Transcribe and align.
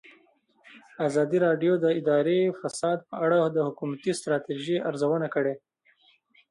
ازادي 1.07 1.37
راډیو 1.45 1.73
د 1.79 1.85
اداري 1.99 2.41
فساد 2.59 2.99
په 3.09 3.15
اړه 3.25 3.39
د 3.55 3.57
حکومتي 3.67 4.11
ستراتیژۍ 4.19 4.77
ارزونه 4.89 5.27
کړې. 5.35 5.53